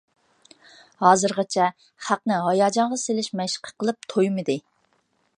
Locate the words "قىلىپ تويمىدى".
3.83-4.57